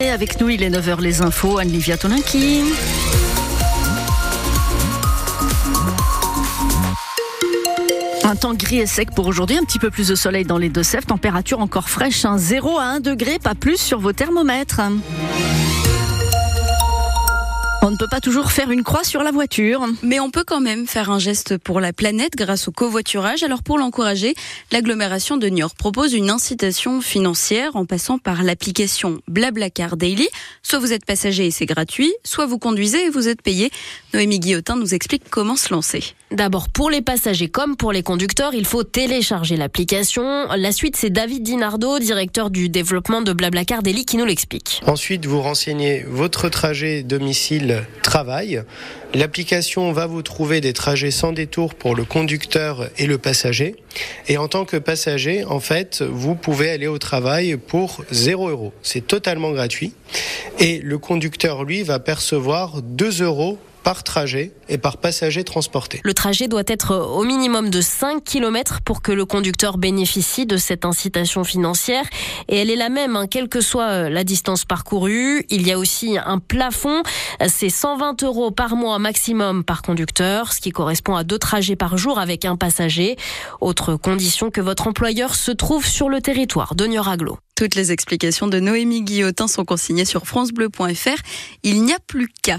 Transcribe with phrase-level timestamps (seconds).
[0.00, 2.62] Avec nous, il est 9h les infos, Anne-Livia Toninki.
[8.22, 10.68] Un temps gris et sec pour aujourd'hui, un petit peu plus de soleil dans les
[10.68, 14.80] Deux-Sèvres, température encore fraîche, 0 à 1 degré, pas plus sur vos thermomètres.
[17.80, 19.86] On ne peut pas toujours faire une croix sur la voiture.
[20.02, 23.44] Mais on peut quand même faire un geste pour la planète grâce au covoiturage.
[23.44, 24.34] Alors pour l'encourager,
[24.72, 30.28] l'agglomération de Niort propose une incitation financière en passant par l'application Blablacar Daily.
[30.62, 33.70] Soit vous êtes passager et c'est gratuit, soit vous conduisez et vous êtes payé.
[34.12, 36.14] Noémie Guillotin nous explique comment se lancer.
[36.30, 40.46] D'abord, pour les passagers comme pour les conducteurs, il faut télécharger l'application.
[40.56, 44.82] La suite, c'est David Dinardo, directeur du développement de Blablacar Daily, qui nous l'explique.
[44.86, 48.62] Ensuite, vous renseignez votre trajet domicile-travail.
[49.14, 53.76] L'application va vous trouver des trajets sans détour pour le conducteur et le passager.
[54.28, 58.74] Et en tant que passager, en fait, vous pouvez aller au travail pour 0 euros.
[58.82, 59.94] C'est totalement gratuit.
[60.58, 66.02] Et le conducteur, lui, va percevoir 2 euros par trajet et par passager transporté.
[66.04, 70.58] Le trajet doit être au minimum de 5 km pour que le conducteur bénéficie de
[70.58, 72.04] cette incitation financière.
[72.48, 75.46] Et elle est la même, hein, quelle que soit euh, la distance parcourue.
[75.48, 77.02] Il y a aussi un plafond.
[77.46, 81.96] C'est 120 euros par mois maximum par conducteur, ce qui correspond à deux trajets par
[81.96, 83.16] jour avec un passager.
[83.62, 87.38] Autre condition que votre employeur se trouve sur le territoire de Nioraglo.
[87.54, 91.22] Toutes les explications de Noémie Guillotin sont consignées sur francebleu.fr.
[91.62, 92.58] Il n'y a plus qu'à.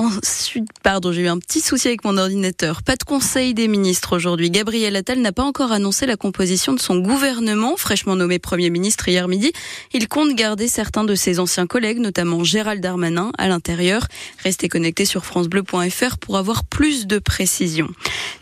[0.00, 2.82] Ensuite, pardon, j'ai eu un petit souci avec mon ordinateur.
[2.82, 4.50] Pas de conseil des ministres aujourd'hui.
[4.50, 9.06] Gabriel Attal n'a pas encore annoncé la composition de son gouvernement, fraîchement nommé Premier ministre
[9.08, 9.52] hier midi.
[9.92, 14.06] Il compte garder certains de ses anciens collègues, notamment Gérald Darmanin, à l'intérieur.
[14.42, 17.90] Restez connectés sur francebleu.fr pour avoir plus de précisions.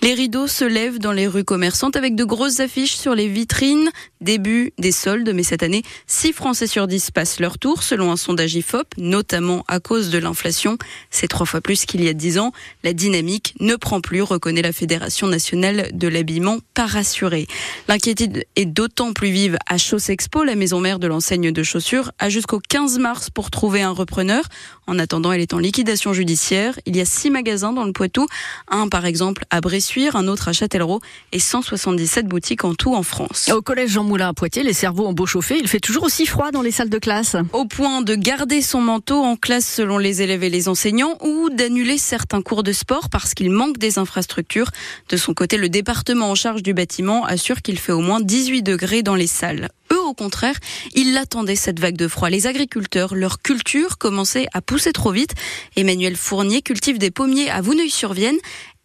[0.00, 3.90] Les rideaux se lèvent dans les rues commerçantes avec de grosses affiches sur les vitrines.
[4.20, 8.16] Début des soldes, mais cette année, 6 Français sur 10 passent leur tour, selon un
[8.16, 10.78] sondage IFOP, notamment à cause de l'inflation.
[11.10, 12.52] C'est fois plus qu'il y a 10 ans.
[12.84, 17.46] La dynamique ne prend plus, reconnaît la Fédération nationale de l'habillement pas rassurée.
[17.88, 22.12] L'inquiétude est d'autant plus vive à Chausse Expo, la maison mère de l'enseigne de chaussures,
[22.18, 24.44] a jusqu'au 15 mars pour trouver un repreneur.
[24.86, 26.78] En attendant, elle est en liquidation judiciaire.
[26.86, 28.26] Il y a six magasins dans le Poitou,
[28.68, 31.00] un par exemple à Bressuire, un autre à Châtellerault
[31.32, 33.50] et 177 boutiques en tout en France.
[33.52, 36.26] Au collège Jean Moulin à Poitiers, les cerveaux ont beau chauffer, il fait toujours aussi
[36.26, 37.36] froid dans les salles de classe.
[37.52, 41.37] Au point de garder son manteau en classe selon les élèves et les enseignants ou
[41.48, 44.70] d'annuler certains cours de sport parce qu'il manque des infrastructures.
[45.08, 48.62] De son côté, le département en charge du bâtiment assure qu'il fait au moins 18
[48.62, 49.68] degrés dans les salles.
[49.92, 50.56] Eux, au contraire,
[50.94, 52.28] ils l'attendaient cette vague de froid.
[52.28, 55.34] Les agriculteurs, leur culture commençait à pousser trop vite.
[55.76, 58.38] Emmanuel Fournier cultive des pommiers à Vouneuil-sur-Vienne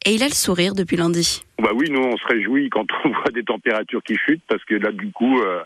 [0.05, 1.43] et il a le sourire depuis lundi.
[1.59, 4.75] Bah oui, nous on se réjouit quand on voit des températures qui chutent parce que
[4.75, 5.61] là du coup euh,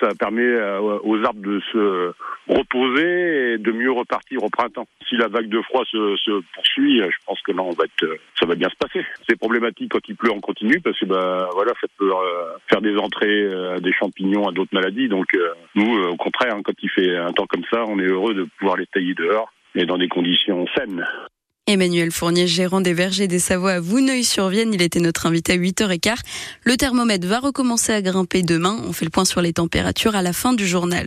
[0.00, 2.12] ça permet euh, aux arbres de se
[2.48, 4.86] reposer et de mieux repartir au printemps.
[5.08, 8.54] Si la vague de froid se, poursuit, je pense que là on être, ça va
[8.54, 9.04] bien se passer.
[9.28, 12.80] C'est problématique quand il pleut en continu parce que bah voilà ça peut euh, faire
[12.80, 15.08] des entrées à des champignons, à d'autres maladies.
[15.08, 15.28] Donc
[15.74, 18.46] nous au contraire hein, quand il fait un temps comme ça, on est heureux de
[18.58, 21.06] pouvoir les tailler dehors et dans des conditions saines.
[21.70, 26.16] Emmanuel Fournier, gérant des vergers des Savoies à Vouneuil-sur-Vienne, il était notre invité à 8h15.
[26.64, 28.82] Le thermomètre va recommencer à grimper demain.
[28.88, 31.06] On fait le point sur les températures à la fin du journal.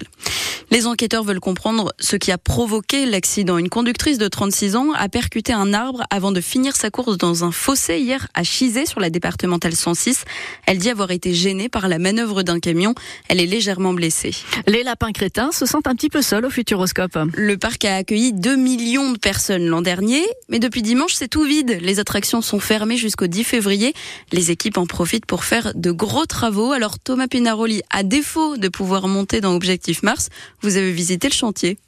[0.72, 3.58] Les enquêteurs veulent comprendre ce qui a provoqué l'accident.
[3.58, 7.44] Une conductrice de 36 ans a percuté un arbre avant de finir sa course dans
[7.44, 10.24] un fossé hier à Chizé sur la départementale 106.
[10.66, 12.96] Elle dit avoir été gênée par la manœuvre d'un camion.
[13.28, 14.32] Elle est légèrement blessée.
[14.66, 17.20] Les lapins crétins se sentent un petit peu seuls au Futuroscope.
[17.36, 21.44] Le parc a accueilli 2 millions de personnes l'an dernier, mais depuis dimanche, c'est tout
[21.44, 21.80] vide.
[21.82, 23.96] Les attractions sont fermées jusqu'au 10 février.
[24.32, 26.72] Les équipes en profitent pour faire de gros travaux.
[26.72, 30.30] Alors Thomas Pinaroli, à défaut de pouvoir monter dans Objectif Mars,
[30.62, 31.80] vous avez visité le chantier.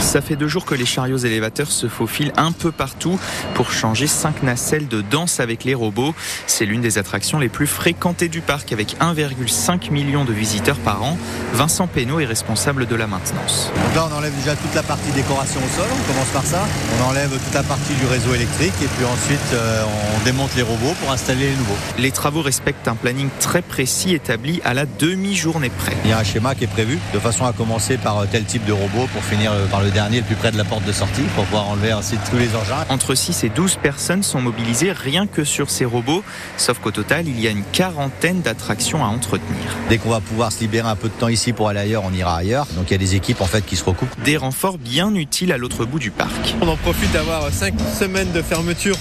[0.00, 3.20] Ça fait deux jours que les chariots élévateurs se faufilent un peu partout
[3.54, 6.14] pour changer cinq nacelles de danse avec les robots.
[6.46, 11.02] C'est l'une des attractions les plus fréquentées du parc avec 1,5 million de visiteurs par
[11.02, 11.16] an.
[11.52, 13.70] Vincent Pénaud est responsable de la maintenance.
[13.84, 16.66] Donc là, on enlève déjà toute la partie décoration au sol, on commence par ça.
[16.98, 19.84] On enlève toute la partie du réseau électrique et puis ensuite euh,
[20.16, 21.76] on démonte les robots pour installer les nouveaux.
[21.98, 25.96] Les travaux respectent un planning très précis établi à la demi-journée près.
[26.04, 28.64] Il y a un schéma qui est prévu de façon à commencer par tel type
[28.64, 31.22] de robot pour finir par le dernier le plus près de la porte de sortie
[31.34, 32.84] pour pouvoir enlever ainsi tous les engins.
[32.88, 36.22] Entre 6 et 12 personnes sont mobilisées rien que sur ces robots,
[36.56, 39.76] sauf qu'au total, il y a une quarantaine d'attractions à entretenir.
[39.88, 42.12] Dès qu'on va pouvoir se libérer un peu de temps ici pour aller ailleurs, on
[42.12, 42.66] ira ailleurs.
[42.76, 44.14] Donc il y a des équipes en fait qui se recoupent.
[44.24, 46.54] Des renforts bien utiles à l'autre bout du parc.
[46.60, 48.96] On en profite d'avoir 5 semaines de fermeture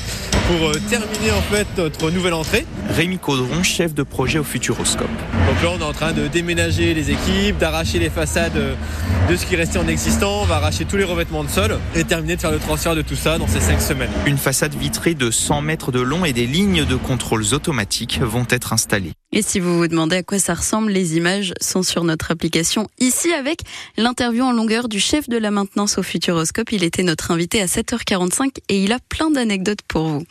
[0.50, 2.66] pour terminer en fait notre nouvelle entrée.
[2.90, 5.07] Rémi Caudron, chef de projet au Futuroscope.
[5.07, 8.60] Donc là, on est en train de déménager les équipes, d'arracher les façades
[9.30, 10.42] de ce qui restait en existant.
[10.42, 13.04] On va arracher tous les revêtements de sol et terminer de faire le transfert de
[13.04, 14.10] tout ça dans ces cinq semaines.
[14.25, 18.48] Une façade vitrée de 100 mètres de long et des lignes de contrôles automatiques vont
[18.50, 19.13] être installées.
[19.31, 22.88] Et si vous vous demandez à quoi ça ressemble, les images sont sur notre application
[23.00, 23.62] ici avec
[23.96, 26.72] l'interview en longueur du chef de la maintenance au Futuroscope.
[26.72, 30.24] Il était notre invité à 7h45 et il a plein d'anecdotes pour vous.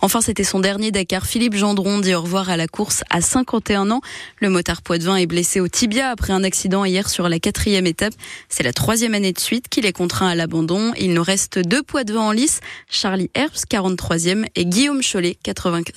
[0.00, 1.26] Enfin, c'était son dernier Dakar.
[1.26, 4.00] Philippe Gendron dit au revoir à la course à 51 ans.
[4.40, 8.14] Le motard poitevin est blessé au tibia après un accident hier sur la quatrième étape.
[8.48, 10.92] C'est la troisième année de suite qu'il est contraint à l'abandon.
[10.98, 12.58] Il nous reste deux poitevins en lice.
[12.88, 15.94] Charlie Herbst, 43e et Guillaume Cholet, 95.